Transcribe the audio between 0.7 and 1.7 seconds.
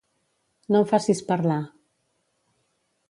No em facis parlar.